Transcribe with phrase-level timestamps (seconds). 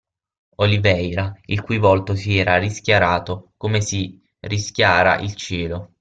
[0.55, 5.91] Oliveira, il cui volto si era rischiarato, come si rischiara il cielo.